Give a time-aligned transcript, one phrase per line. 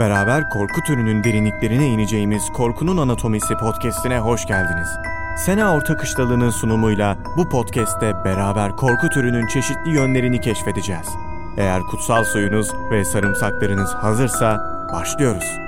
[0.00, 4.88] Beraber korku türünün derinliklerine ineceğimiz Korkunun Anatomisi podcast'ine hoş geldiniz.
[5.36, 11.08] Sena Orta Kışlalı'nın sunumuyla bu podcast'te beraber korku türünün çeşitli yönlerini keşfedeceğiz.
[11.56, 14.58] Eğer kutsal suyunuz ve sarımsaklarınız hazırsa
[14.92, 15.58] başlıyoruz.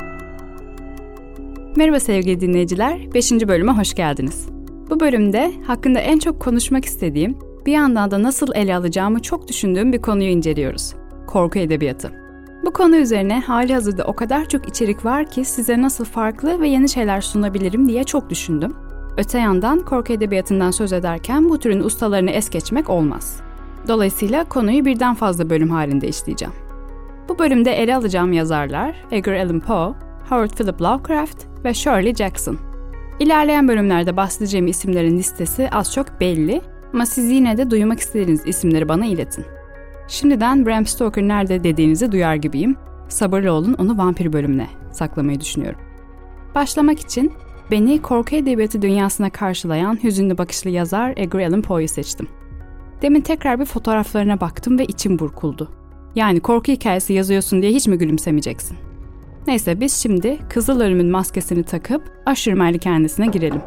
[1.77, 3.33] Merhaba sevgili dinleyiciler, 5.
[3.33, 4.49] bölüme hoş geldiniz.
[4.91, 9.93] Bu bölümde hakkında en çok konuşmak istediğim, bir yandan da nasıl ele alacağımı çok düşündüğüm
[9.93, 10.95] bir konuyu inceliyoruz.
[11.27, 12.28] Korku edebiyatı.
[12.65, 16.69] Bu konu üzerine hali hazırda o kadar çok içerik var ki size nasıl farklı ve
[16.69, 18.75] yeni şeyler sunabilirim diye çok düşündüm.
[19.17, 23.41] Öte yandan korku edebiyatından söz ederken bu türün ustalarını es geçmek olmaz.
[23.89, 26.55] Dolayısıyla konuyu birden fazla bölüm halinde işleyeceğim.
[27.29, 29.95] Bu bölümde ele alacağım yazarlar Edgar Allan Poe,
[30.29, 32.59] Howard Philip Lovecraft ve Shirley Jackson.
[33.21, 36.61] İlerleyen bölümlerde bahsedeceğim isimlerin listesi az çok belli
[36.95, 39.45] ama siz yine de duymak istediğiniz isimleri bana iletin.
[40.09, 42.77] Şimdiden Bram Stoker nerede dediğinizi duyar gibiyim.
[43.09, 45.81] Sabırlı olun onu vampir bölümüne saklamayı düşünüyorum.
[46.55, 47.33] Başlamak için
[47.71, 52.29] beni korku edebiyatı dünyasına karşılayan hüzünlü bakışlı yazar Edgar Allan Poe'yu seçtim.
[53.03, 55.69] Demin tekrar bir fotoğraflarına baktım ve içim burkuldu.
[56.15, 58.77] Yani korku hikayesi yazıyorsun diye hiç mi gülümsemeyeceksin?
[59.47, 63.63] Neyse biz şimdi Kızıl Ölüm'ün maskesini takıp aşırı malikanesine girelim.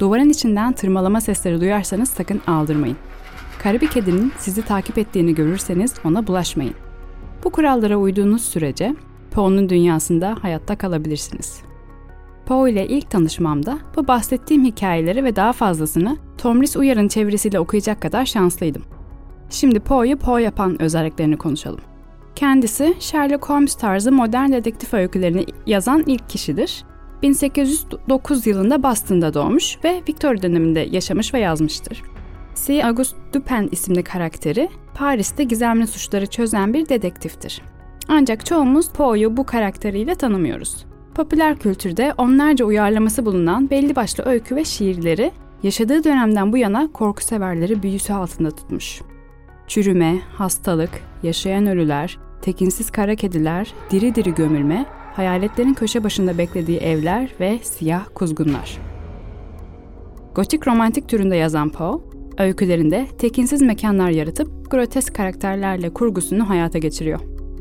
[0.00, 2.96] Duvarın içinden tırmalama sesleri duyarsanız sakın aldırmayın.
[3.64, 6.74] Kara bir kedinin sizi takip ettiğini görürseniz ona bulaşmayın.
[7.44, 8.94] Bu kurallara uyduğunuz sürece
[9.30, 11.62] Poe'nun dünyasında hayatta kalabilirsiniz.
[12.46, 18.26] Poe ile ilk tanışmamda bu bahsettiğim hikayeleri ve daha fazlasını Tomris Uyar'ın çevirisiyle okuyacak kadar
[18.26, 18.82] şanslıydım.
[19.50, 21.80] Şimdi Poe'yu Poe yapan özelliklerini konuşalım.
[22.36, 26.84] Kendisi Sherlock Holmes tarzı modern dedektif öykülerini yazan ilk kişidir.
[27.22, 32.13] 1809 yılında Boston'da doğmuş ve Victoria döneminde yaşamış ve yazmıştır.
[32.54, 32.86] C.
[32.86, 37.62] Auguste Dupin isimli karakteri Paris'te gizemli suçları çözen bir dedektiftir.
[38.08, 40.86] Ancak çoğumuz Poe'yu bu karakteriyle tanımıyoruz.
[41.14, 47.24] Popüler kültürde onlarca uyarlaması bulunan belli başlı öykü ve şiirleri yaşadığı dönemden bu yana korku
[47.24, 49.02] severleri büyüsü altında tutmuş.
[49.66, 50.90] Çürüme, hastalık,
[51.22, 54.86] yaşayan ölüler, tekinsiz kara kediler, diri diri gömülme,
[55.16, 58.78] hayaletlerin köşe başında beklediği evler ve siyah kuzgunlar.
[60.34, 62.00] Gotik romantik türünde yazan Poe,
[62.38, 67.20] Öykülerinde tekinsiz mekanlar yaratıp grotesk karakterlerle kurgusunu hayata geçiriyor.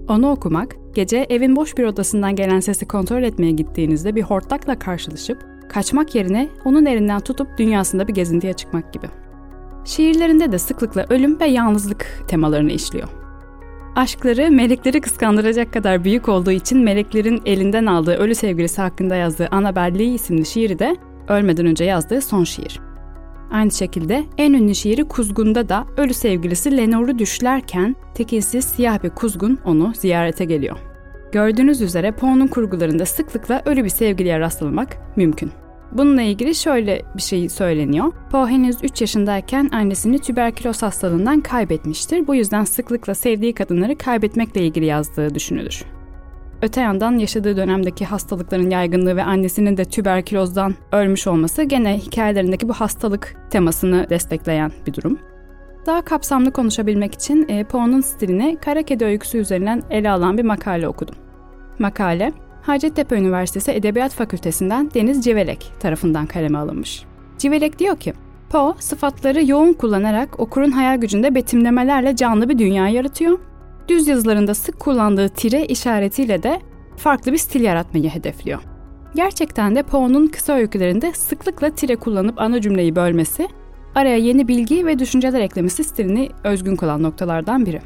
[0.09, 5.37] Onu okumak, gece evin boş bir odasından gelen sesi kontrol etmeye gittiğinizde bir hortlakla karşılaşıp
[5.69, 9.07] kaçmak yerine onun elinden tutup dünyasında bir gezintiye çıkmak gibi.
[9.85, 13.07] Şiirlerinde de sıklıkla ölüm ve yalnızlık temalarını işliyor.
[13.95, 19.99] Aşkları melekleri kıskandıracak kadar büyük olduğu için meleklerin elinden aldığı ölü sevgilisi hakkında yazdığı Annabel
[19.99, 20.95] Lee isimli şiiri de
[21.27, 22.92] ölmeden önce yazdığı son şiir.
[23.51, 29.59] Aynı şekilde en ünlü şiiri Kuzgun'da da ölü sevgilisi Lenor'u düşlerken tekinsiz siyah bir kuzgun
[29.65, 30.77] onu ziyarete geliyor.
[31.31, 35.51] Gördüğünüz üzere Poe'nun kurgularında sıklıkla ölü bir sevgiliye rastlamak mümkün.
[35.91, 38.13] Bununla ilgili şöyle bir şey söyleniyor.
[38.31, 42.27] Poe henüz 3 yaşındayken annesini tüberküloz hastalığından kaybetmiştir.
[42.27, 45.83] Bu yüzden sıklıkla sevdiği kadınları kaybetmekle ilgili yazdığı düşünülür.
[46.63, 52.73] Öte yandan yaşadığı dönemdeki hastalıkların yaygınlığı ve annesinin de tüberkülozdan ölmüş olması gene hikayelerindeki bu
[52.73, 55.19] hastalık temasını destekleyen bir durum.
[55.85, 60.87] Daha kapsamlı konuşabilmek için e, Poe'nun stilini Kara Kedi öyküsü üzerinden ele alan bir makale
[60.87, 61.15] okudum.
[61.79, 67.03] Makale, Hacettepe Üniversitesi Edebiyat Fakültesinden Deniz Civelek tarafından kaleme alınmış.
[67.37, 68.13] Civelek diyor ki,
[68.49, 73.39] Poe sıfatları yoğun kullanarak okurun hayal gücünde betimlemelerle canlı bir dünya yaratıyor
[73.87, 76.61] Düz yazılarında sık kullandığı tire işaretiyle de
[76.97, 78.59] farklı bir stil yaratmayı hedefliyor.
[79.15, 83.47] Gerçekten de Poe'nun kısa öykülerinde sıklıkla tire kullanıp ana cümleyi bölmesi,
[83.95, 87.81] araya yeni bilgi ve düşünceler eklemesi stilini özgün kılan noktalardan biri.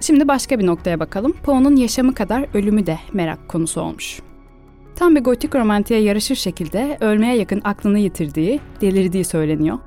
[0.00, 1.32] Şimdi başka bir noktaya bakalım.
[1.42, 4.20] Poe'nun yaşamı kadar ölümü de merak konusu olmuş.
[4.96, 9.78] Tam bir gotik romantiğe yarışır şekilde ölmeye yakın aklını yitirdiği, delirdiği söyleniyor.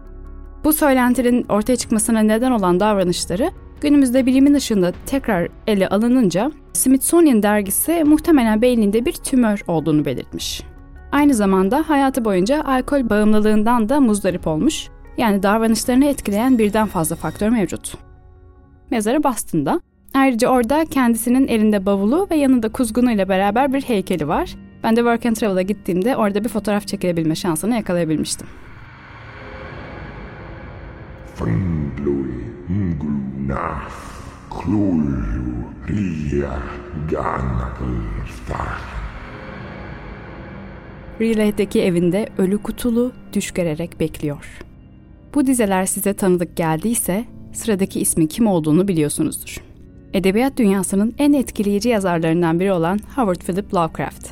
[0.63, 3.51] Bu söylentilerin ortaya çıkmasına neden olan davranışları
[3.85, 10.63] Günümüzde bilimin ışığında tekrar ele alınınca Smithsonian dergisi muhtemelen beyninde bir tümör olduğunu belirtmiş.
[11.11, 14.87] Aynı zamanda hayatı boyunca alkol bağımlılığından da muzdarip olmuş.
[15.17, 17.97] Yani davranışlarını etkileyen birden fazla faktör mevcut.
[18.91, 19.81] Mezarı Boston'da.
[20.13, 24.55] Ayrıca orada kendisinin elinde bavulu ve yanında kuzgunu ile beraber bir heykeli var.
[24.83, 28.47] Ben de Work and Travel'a gittiğimde orada bir fotoğraf çekebilme şansını yakalayabilmiştim.
[33.45, 33.81] Gluna,
[34.49, 35.05] Klulu,
[35.89, 36.59] Ria,
[37.11, 38.81] Ganrfar.
[41.21, 44.59] Rile'deki evinde ölü kutulu düş görerek bekliyor.
[45.35, 49.57] Bu dizeler size tanıdık geldiyse sıradaki ismin kim olduğunu biliyorsunuzdur.
[50.13, 54.29] edebiyat dünyasının en etkileyici yazarlarından biri olan Howard Philip Lovecraft.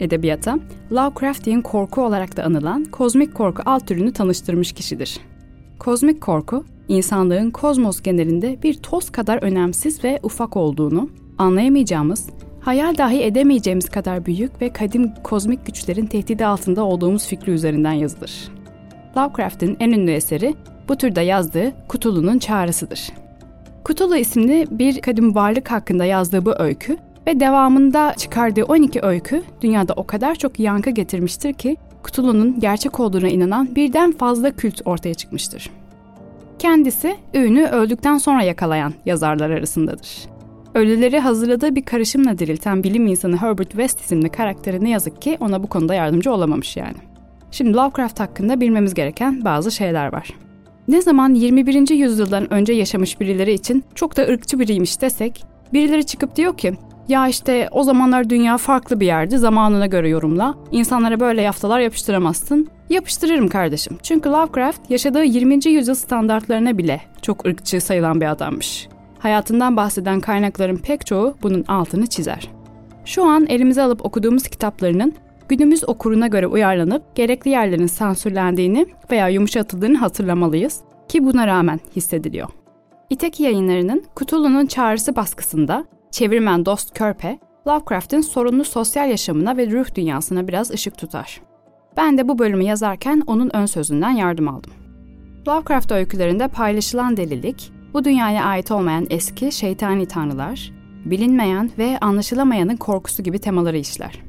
[0.00, 0.58] Edebiyata,
[0.92, 5.20] Lovecraftian korku olarak da anılan kozmik korku alt türünü tanıştırmış kişidir.
[5.78, 12.28] Kozmik korku, insanlığın kozmos genelinde bir toz kadar önemsiz ve ufak olduğunu, anlayamayacağımız,
[12.60, 18.48] hayal dahi edemeyeceğimiz kadar büyük ve kadim kozmik güçlerin tehdidi altında olduğumuz fikri üzerinden yazılır.
[19.16, 20.54] Lovecraft'in en ünlü eseri
[20.88, 23.08] bu türde yazdığı Kutulu'nun Çağrısıdır.
[23.84, 26.96] Kutulu isimli bir kadim varlık hakkında yazdığı bu öykü
[27.26, 31.76] ve devamında çıkardığı 12 öykü dünyada o kadar çok yankı getirmiştir ki
[32.06, 35.70] Cthulhu'nun gerçek olduğuna inanan birden fazla kült ortaya çıkmıştır.
[36.58, 40.18] Kendisi ünü öldükten sonra yakalayan yazarlar arasındadır.
[40.74, 45.62] Ölüleri hazırladığı bir karışımla dirilten bilim insanı Herbert West isimli karakteri ne yazık ki ona
[45.62, 46.96] bu konuda yardımcı olamamış yani.
[47.50, 50.28] Şimdi Lovecraft hakkında bilmemiz gereken bazı şeyler var.
[50.88, 51.90] Ne zaman 21.
[51.90, 56.74] yüzyıldan önce yaşamış birileri için çok da ırkçı biriymiş desek, birileri çıkıp diyor ki
[57.08, 60.54] ya işte o zamanlar dünya farklı bir yerdi zamanına göre yorumla.
[60.72, 62.68] İnsanlara böyle yaftalar yapıştıramazsın.
[62.90, 63.98] Yapıştırırım kardeşim.
[64.02, 65.66] Çünkü Lovecraft yaşadığı 20.
[65.66, 68.88] yüzyıl standartlarına bile çok ırkçı sayılan bir adammış.
[69.18, 72.50] Hayatından bahseden kaynakların pek çoğu bunun altını çizer.
[73.04, 75.14] Şu an elimize alıp okuduğumuz kitaplarının
[75.48, 82.48] günümüz okuruna göre uyarlanıp gerekli yerlerin sansürlendiğini veya yumuşatıldığını hatırlamalıyız ki buna rağmen hissediliyor.
[83.10, 90.48] İteki yayınlarının Cthulhu'nun Çağrısı baskısında çevirmen Dost Körpe, Lovecraft'in sorunlu sosyal yaşamına ve ruh dünyasına
[90.48, 91.40] biraz ışık tutar.
[91.96, 94.72] Ben de bu bölümü yazarken onun ön sözünden yardım aldım.
[95.48, 100.72] Lovecraft öykülerinde paylaşılan delilik, bu dünyaya ait olmayan eski şeytani tanrılar,
[101.04, 104.22] bilinmeyen ve anlaşılamayanın korkusu gibi temaları işler.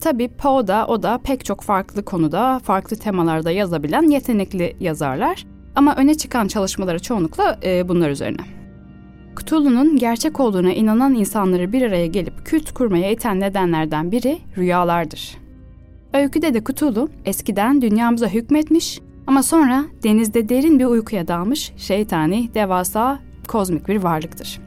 [0.00, 5.96] Tabii Poe da o da pek çok farklı konuda, farklı temalarda yazabilen yetenekli yazarlar ama
[5.96, 8.40] öne çıkan çalışmaları çoğunlukla e, bunlar üzerine.
[9.36, 15.38] Cthulhu'nun gerçek olduğuna inanan insanları bir araya gelip kült kurmaya iten nedenlerden biri rüyalardır.
[16.14, 23.18] Öyküde de Cthulhu eskiden dünyamıza hükmetmiş ama sonra denizde derin bir uykuya dalmış şeytani, devasa,
[23.48, 24.60] kozmik bir varlıktır.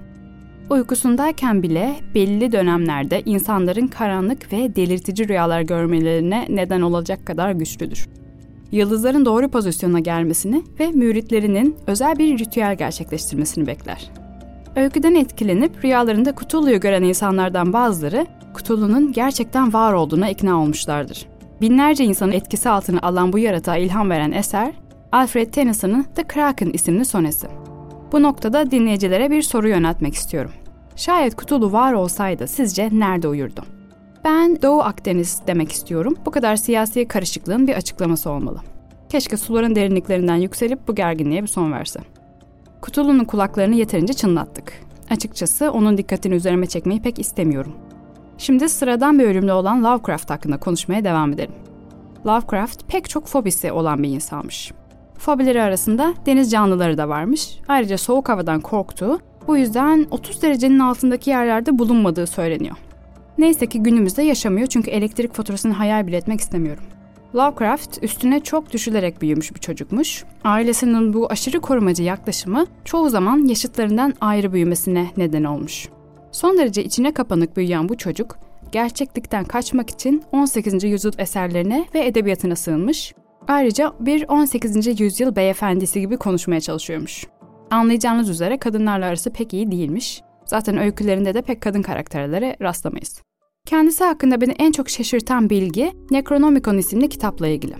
[0.69, 8.07] Uykusundayken bile belli dönemlerde insanların karanlık ve delirtici rüyalar görmelerine neden olacak kadar güçlüdür.
[8.71, 14.11] Yıldızların doğru pozisyona gelmesini ve müritlerinin özel bir ritüel gerçekleştirmesini bekler.
[14.77, 18.27] Öyküden etkilenip rüyalarında Cthulhu'yu gören insanlardan bazıları
[18.57, 21.27] Cthulhu'nun gerçekten var olduğuna ikna olmuşlardır.
[21.61, 24.73] Binlerce insanın etkisi altına alan bu yaratığa ilham veren eser,
[25.11, 27.47] Alfred Tennyson'ın The Kraken isimli sonesi.
[28.11, 30.51] Bu noktada dinleyicilere bir soru yöneltmek istiyorum.
[30.95, 33.61] Şayet Cthulhu var olsaydı sizce nerede uyurdu?
[34.23, 36.15] Ben Doğu Akdeniz demek istiyorum.
[36.25, 38.59] Bu kadar siyasi karışıklığın bir açıklaması olmalı.
[39.09, 41.99] Keşke suların derinliklerinden yükselip bu gerginliğe bir son verse.
[42.85, 44.73] Cthulhu'nun kulaklarını yeterince çınlattık.
[45.09, 47.73] Açıkçası onun dikkatini üzerime çekmeyi pek istemiyorum.
[48.37, 51.55] Şimdi sıradan bir ölümlü olan Lovecraft hakkında konuşmaya devam edelim.
[52.25, 54.71] Lovecraft pek çok fobisi olan bir insanmış.
[55.17, 57.59] Fobileri arasında deniz canlıları da varmış.
[57.67, 62.75] Ayrıca soğuk havadan korktuğu, bu yüzden 30 derecenin altındaki yerlerde bulunmadığı söyleniyor.
[63.37, 66.83] Neyse ki günümüzde yaşamıyor çünkü elektrik faturasını hayal bile etmek istemiyorum.
[67.37, 70.23] Lovecraft üstüne çok düşülerek büyümüş bir çocukmuş.
[70.43, 75.89] Ailesinin bu aşırı korumacı yaklaşımı çoğu zaman yaşıtlarından ayrı büyümesine neden olmuş.
[76.31, 78.37] Son derece içine kapanık büyüyen bu çocuk,
[78.71, 80.83] gerçeklikten kaçmak için 18.
[80.83, 83.13] yüzyıl eserlerine ve edebiyatına sığınmış.
[83.47, 84.99] Ayrıca bir 18.
[84.99, 87.25] yüzyıl beyefendisi gibi konuşmaya çalışıyormuş.
[87.71, 90.21] Anlayacağınız üzere kadınlarla arası pek iyi değilmiş.
[90.45, 93.26] Zaten öykülerinde de pek kadın karakterlere rastlamayız.
[93.67, 97.75] Kendisi hakkında beni en çok şaşırtan bilgi Necronomicon isimli kitapla ilgili.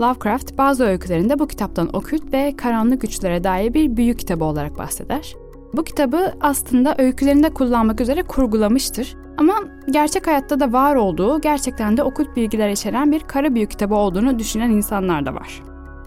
[0.00, 5.34] Lovecraft bazı öykülerinde bu kitaptan okült ve karanlık güçlere dair bir büyü kitabı olarak bahseder.
[5.72, 9.16] Bu kitabı aslında öykülerinde kullanmak üzere kurgulamıştır.
[9.36, 9.54] Ama
[9.90, 14.38] gerçek hayatta da var olduğu, gerçekten de okült bilgiler içeren bir kara büyü kitabı olduğunu
[14.38, 15.62] düşünen insanlar da var.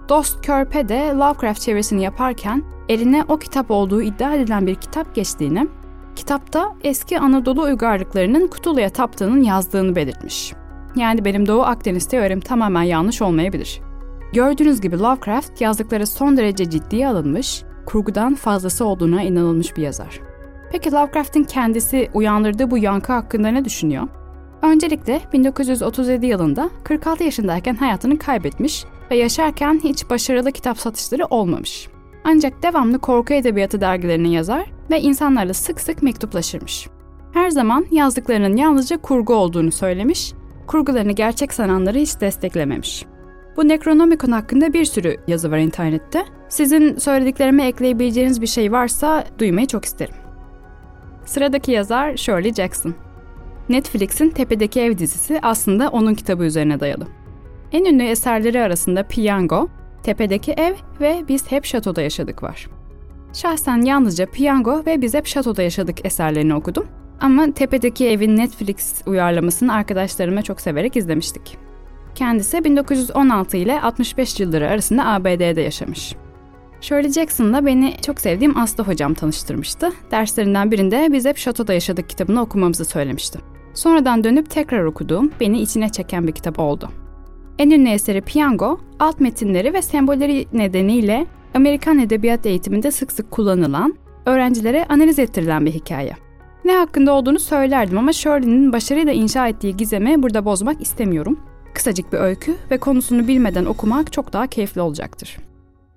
[0.10, 5.68] Dost Körpe de Lovecraft çevirisini yaparken eline o kitap olduğu iddia edilen bir kitap geçtiğini
[6.16, 10.54] Kitapta eski Anadolu uygarlıklarının Kutulu'ya taptığının yazdığını belirtmiş.
[10.96, 13.82] Yani benim Doğu Akdeniz teorim tamamen yanlış olmayabilir.
[14.34, 20.20] Gördüğünüz gibi Lovecraft yazdıkları son derece ciddiye alınmış, kurgudan fazlası olduğuna inanılmış bir yazar.
[20.72, 24.08] Peki Lovecraft'in kendisi uyandırdığı bu yankı hakkında ne düşünüyor?
[24.62, 31.88] Öncelikle 1937 yılında 46 yaşındayken hayatını kaybetmiş ve yaşarken hiç başarılı kitap satışları olmamış.
[32.24, 36.88] Ancak devamlı korku edebiyatı dergilerini yazar ve insanlarla sık sık mektuplaşırmış.
[37.34, 40.34] Her zaman yazdıklarının yalnızca kurgu olduğunu söylemiş,
[40.68, 43.06] kurgularını gerçek sananları hiç desteklememiş.
[43.58, 46.26] Bu Necronomicon hakkında bir sürü yazı var internette.
[46.50, 50.16] Sizin söylediklerime ekleyebileceğiniz bir şey varsa duymayı çok isterim.
[51.26, 52.96] Sıradaki yazar Shirley Jackson.
[53.70, 57.08] Netflix'in Tepedeki Ev dizisi aslında onun kitabı üzerine dayalı.
[57.72, 59.68] En ünlü eserleri arasında Piyango,
[60.04, 62.68] Tepedeki Ev ve Biz Hep Şato'da Yaşadık var.
[63.36, 66.88] Şahsen yalnızca Piyango ve Biz Hep Şato'da Yaşadık eserlerini okudum.
[67.22, 71.58] Ama Tepedeki Ev'in Netflix uyarlamasını arkadaşlarıma çok severek izlemiştik.
[72.16, 76.16] Kendisi 1916 ile 65 yılları arasında ABD'de yaşamış.
[76.82, 79.92] Shirley Jackson'la beni çok sevdiğim Aslı hocam tanıştırmıştı.
[80.12, 83.40] Derslerinden birinde biz hep Şato'da yaşadık kitabını okumamızı söylemişti.
[83.74, 86.90] Sonradan dönüp tekrar okuduğum, beni içine çeken bir kitap oldu.
[87.60, 93.96] En ünlü eseri Piyango, alt metinleri ve sembolleri nedeniyle Amerikan edebiyat eğitiminde sık sık kullanılan,
[94.26, 96.14] öğrencilere analiz ettirilen bir hikaye.
[96.66, 101.40] Ne hakkında olduğunu söylerdim ama Shirley'nin başarıyla inşa ettiği gizemi burada bozmak istemiyorum.
[101.74, 105.38] Kısacık bir öykü ve konusunu bilmeden okumak çok daha keyifli olacaktır.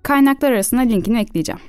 [0.03, 1.61] Kaynaklar arasına linkini ekleyeceğim.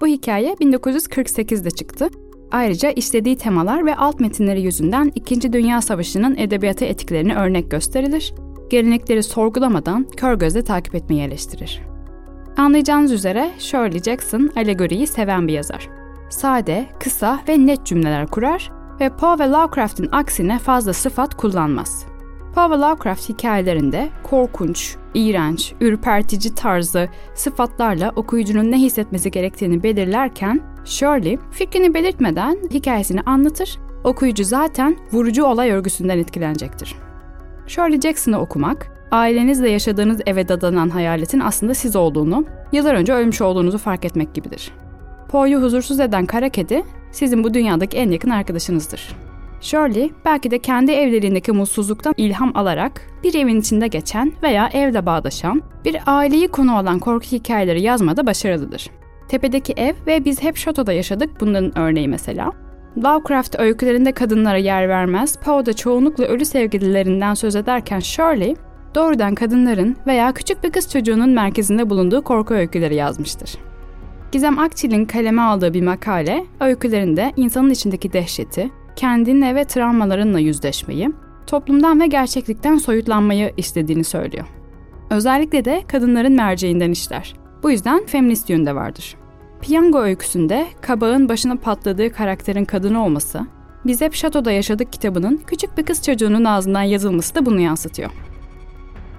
[0.00, 2.08] Bu hikaye 1948'de çıktı.
[2.52, 8.34] Ayrıca işlediği temalar ve alt metinleri yüzünden İkinci Dünya Savaşı'nın edebiyata etkilerini örnek gösterilir,
[8.70, 11.93] gelenekleri sorgulamadan kör gözle takip etmeyi eleştirir.
[12.56, 15.88] Anlayacağınız üzere Shirley Jackson alegoriyi seven bir yazar.
[16.30, 22.06] Sade, kısa ve net cümleler kurar ve Poe ve Lovecraft'in aksine fazla sıfat kullanmaz.
[22.54, 31.38] Poe ve Lovecraft hikayelerinde korkunç, iğrenç, ürpertici tarzı sıfatlarla okuyucunun ne hissetmesi gerektiğini belirlerken Shirley
[31.50, 36.94] fikrini belirtmeden hikayesini anlatır, okuyucu zaten vurucu olay örgüsünden etkilenecektir.
[37.66, 43.78] Shirley Jackson'ı okumak, ailenizle yaşadığınız eve dadanan hayaletin aslında siz olduğunu, yıllar önce ölmüş olduğunuzu
[43.78, 44.72] fark etmek gibidir.
[45.28, 49.16] Poe'yu huzursuz eden kara kedi, sizin bu dünyadaki en yakın arkadaşınızdır.
[49.60, 55.62] Shirley belki de kendi evliliğindeki mutsuzluktan ilham alarak bir evin içinde geçen veya evle bağdaşan
[55.84, 58.90] bir aileyi konu alan korku hikayeleri yazmada başarılıdır.
[59.28, 62.52] Tepedeki ev ve biz hep şatoda yaşadık bunların örneği mesela.
[62.96, 68.56] Lovecraft öykülerinde kadınlara yer vermez, Poe da çoğunlukla ölü sevgililerinden söz ederken Shirley,
[68.94, 73.58] doğrudan kadınların veya küçük bir kız çocuğunun merkezinde bulunduğu korku öyküleri yazmıştır.
[74.32, 81.12] Gizem Akçil'in kaleme aldığı bir makale, öykülerinde insanın içindeki dehşeti, kendinle ve travmalarınla yüzleşmeyi,
[81.46, 84.46] toplumdan ve gerçeklikten soyutlanmayı istediğini söylüyor.
[85.10, 87.34] Özellikle de kadınların merceğinden işler.
[87.62, 89.16] Bu yüzden feminist yönde vardır.
[89.60, 93.46] Piyango öyküsünde kabağın başına patladığı karakterin kadın olması,
[93.86, 98.10] Biz Hep Şato'da Yaşadık kitabının küçük bir kız çocuğunun ağzından yazılması da bunu yansıtıyor.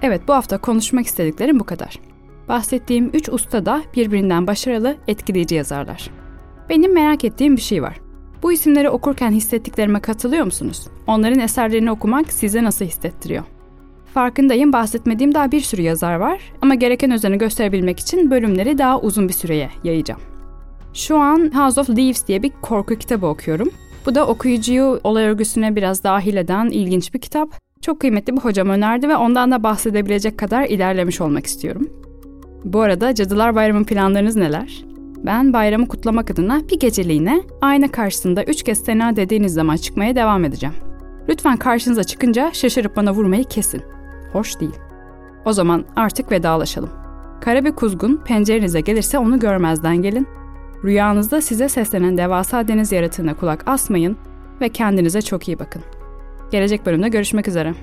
[0.05, 1.99] Evet bu hafta konuşmak istediklerim bu kadar.
[2.47, 6.09] Bahsettiğim üç usta da birbirinden başarılı, etkileyici yazarlar.
[6.69, 7.99] Benim merak ettiğim bir şey var.
[8.43, 10.87] Bu isimleri okurken hissettiklerime katılıyor musunuz?
[11.07, 13.43] Onların eserlerini okumak size nasıl hissettiriyor?
[14.13, 19.27] Farkındayım bahsetmediğim daha bir sürü yazar var ama gereken özeni gösterebilmek için bölümleri daha uzun
[19.27, 20.21] bir süreye yayacağım.
[20.93, 23.69] Şu an House of Leaves diye bir korku kitabı okuyorum.
[24.05, 27.64] Bu da okuyucuyu olay örgüsüne biraz dahil eden ilginç bir kitap.
[27.85, 31.89] Çok kıymetli bir hocam önerdi ve ondan da bahsedebilecek kadar ilerlemiş olmak istiyorum.
[32.63, 34.85] Bu arada Cadılar Bayramı planlarınız neler?
[35.25, 40.45] Ben bayramı kutlamak adına bir geceliğine ayna karşısında üç kez sena dediğiniz zaman çıkmaya devam
[40.45, 40.75] edeceğim.
[41.29, 43.81] Lütfen karşınıza çıkınca şaşırıp bana vurmayı kesin.
[44.33, 44.75] Hoş değil.
[45.45, 46.89] O zaman artık vedalaşalım.
[47.41, 50.27] Kara bir kuzgun pencerenize gelirse onu görmezden gelin.
[50.83, 54.17] Rüyanızda size seslenen devasa deniz yaratığına kulak asmayın
[54.61, 55.81] ve kendinize çok iyi bakın.
[56.51, 57.73] Gelecek bölümde görüşmek üzere.